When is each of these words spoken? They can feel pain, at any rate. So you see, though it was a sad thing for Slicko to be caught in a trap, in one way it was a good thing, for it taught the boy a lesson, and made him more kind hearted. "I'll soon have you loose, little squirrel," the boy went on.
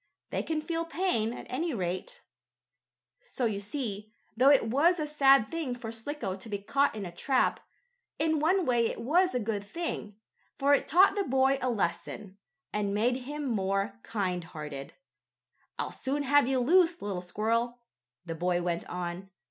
They 0.31 0.41
can 0.41 0.61
feel 0.61 0.83
pain, 0.83 1.31
at 1.31 1.45
any 1.47 1.75
rate. 1.75 2.23
So 3.23 3.45
you 3.45 3.59
see, 3.59 4.11
though 4.35 4.49
it 4.49 4.65
was 4.67 4.99
a 4.99 5.05
sad 5.05 5.51
thing 5.51 5.75
for 5.75 5.91
Slicko 5.91 6.35
to 6.37 6.49
be 6.49 6.57
caught 6.57 6.95
in 6.95 7.05
a 7.05 7.11
trap, 7.11 7.59
in 8.17 8.39
one 8.39 8.65
way 8.65 8.87
it 8.87 8.99
was 8.99 9.35
a 9.35 9.39
good 9.39 9.63
thing, 9.63 10.15
for 10.57 10.73
it 10.73 10.87
taught 10.87 11.13
the 11.13 11.23
boy 11.23 11.59
a 11.61 11.69
lesson, 11.69 12.39
and 12.73 12.95
made 12.95 13.15
him 13.27 13.45
more 13.45 13.99
kind 14.01 14.43
hearted. 14.43 14.93
"I'll 15.77 15.91
soon 15.91 16.23
have 16.23 16.47
you 16.47 16.57
loose, 16.57 16.99
little 17.03 17.21
squirrel," 17.21 17.77
the 18.25 18.33
boy 18.33 18.59
went 18.63 18.89
on. 18.89 19.29